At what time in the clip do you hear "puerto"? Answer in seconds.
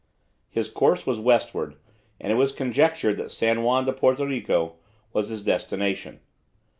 3.93-4.25